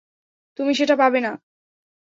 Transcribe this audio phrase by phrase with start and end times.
[0.59, 1.31] তুমি সেটা পাবে না।